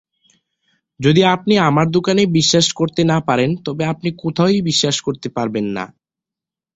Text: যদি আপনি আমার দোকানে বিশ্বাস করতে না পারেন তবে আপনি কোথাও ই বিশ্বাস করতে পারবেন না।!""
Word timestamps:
যদি 0.99 1.21
আপনি 1.35 1.53
আমার 1.69 1.87
দোকানে 1.91 2.23
বিশ্বাস 2.37 2.67
করতে 2.73 3.01
না 3.05 3.17
পারেন 3.27 3.49
তবে 3.65 3.83
আপনি 3.93 4.09
কোথাও 4.21 4.49
ই 4.49 4.67
বিশ্বাস 4.69 4.95
করতে 5.01 5.27
পারবেন 5.29 5.65
না।!"" 5.71 5.85